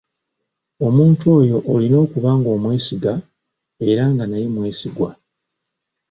[0.87, 3.13] Omuntu oyo olina okuba ng'omwesiga
[3.89, 5.09] era nga naye mwesigwa.